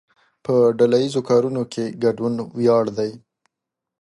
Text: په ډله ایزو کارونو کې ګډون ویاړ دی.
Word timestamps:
په 0.45 0.53
ډله 0.77 0.97
ایزو 1.03 1.21
کارونو 1.29 1.61
کې 1.73 1.85
ګډون 2.03 2.33
ویاړ 2.59 2.85
دی. 2.97 3.11